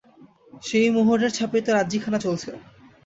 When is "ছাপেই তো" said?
1.33-1.69